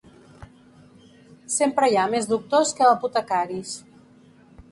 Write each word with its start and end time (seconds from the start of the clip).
Sempre 1.57 1.91
hi 1.91 1.99
ha 1.99 2.07
més 2.15 2.29
doctors 2.31 2.73
que 2.79 2.89
apotecaris. 2.93 3.77